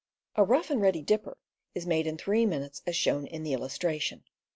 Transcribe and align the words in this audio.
A 0.35 0.43
rough 0.43 0.71
and 0.71 0.81
ready 0.81 1.03
dipper 1.03 1.37
is 1.75 1.85
made 1.85 2.07
in 2.07 2.17
three 2.17 2.43
minutes 2.43 2.81
as 2.87 2.95
shown 2.95 3.27
in 3.27 3.43
the 3.43 3.53
illustration. 3.53 4.23